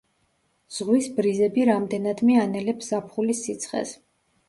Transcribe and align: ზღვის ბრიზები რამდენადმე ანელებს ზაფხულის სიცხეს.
ზღვის 0.77 1.09
ბრიზები 1.19 1.67
რამდენადმე 1.71 2.41
ანელებს 2.47 2.91
ზაფხულის 2.93 3.47
სიცხეს. 3.47 3.99